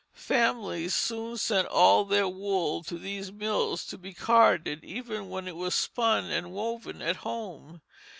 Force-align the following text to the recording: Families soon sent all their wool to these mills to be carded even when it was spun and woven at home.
Families 0.15 0.95
soon 0.95 1.37
sent 1.37 1.67
all 1.67 2.05
their 2.05 2.27
wool 2.27 2.81
to 2.85 2.97
these 2.97 3.31
mills 3.31 3.85
to 3.85 3.99
be 3.99 4.13
carded 4.15 4.83
even 4.83 5.29
when 5.29 5.47
it 5.47 5.55
was 5.55 5.75
spun 5.75 6.25
and 6.31 6.53
woven 6.53 7.03
at 7.03 7.17
home. 7.17 7.83